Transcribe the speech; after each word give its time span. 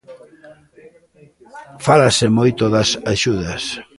Fálase 1.85 2.25
moito 2.37 2.63
das 2.73 2.89
axudas. 3.13 3.63